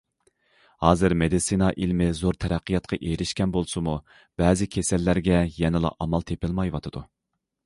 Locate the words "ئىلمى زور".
1.83-2.39